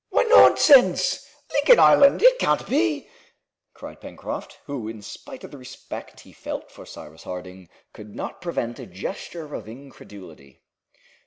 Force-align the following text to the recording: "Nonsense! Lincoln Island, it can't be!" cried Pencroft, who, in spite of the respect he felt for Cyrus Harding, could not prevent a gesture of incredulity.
"Nonsense! 0.11 1.29
Lincoln 1.53 1.77
Island, 1.77 2.23
it 2.23 2.39
can't 2.39 2.67
be!" 2.67 3.07
cried 3.75 4.01
Pencroft, 4.01 4.57
who, 4.65 4.87
in 4.87 4.99
spite 5.03 5.43
of 5.43 5.51
the 5.51 5.59
respect 5.59 6.21
he 6.21 6.33
felt 6.33 6.71
for 6.71 6.87
Cyrus 6.87 7.21
Harding, 7.21 7.69
could 7.93 8.15
not 8.15 8.41
prevent 8.41 8.79
a 8.79 8.87
gesture 8.87 9.53
of 9.53 9.67
incredulity. 9.69 10.63